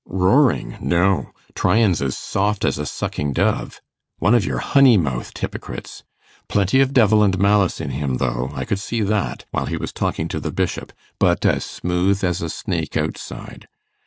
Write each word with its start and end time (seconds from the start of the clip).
'Roaring? 0.07 0.77
No; 0.81 1.29
Tryan's 1.53 2.01
as 2.01 2.17
soft 2.17 2.65
as 2.65 2.79
a 2.79 2.87
sucking 2.87 3.33
dove 3.33 3.81
one 4.17 4.33
of 4.33 4.43
your 4.43 4.57
honey 4.57 4.97
mouthed 4.97 5.37
hypocrites. 5.37 6.01
Plenty 6.49 6.81
of 6.81 6.91
devil 6.91 7.21
and 7.21 7.37
malice 7.37 7.79
in 7.79 7.91
him, 7.91 8.17
though, 8.17 8.49
I 8.55 8.65
could 8.65 8.79
see 8.79 9.03
that, 9.03 9.45
while 9.51 9.67
he 9.67 9.77
was 9.77 9.93
talking 9.93 10.27
to 10.29 10.39
the 10.39 10.49
Bishop; 10.51 10.91
but 11.19 11.45
as 11.45 11.65
smooth 11.65 12.23
as 12.23 12.41
a 12.41 12.49
snake 12.49 12.97
outside. 12.97 13.67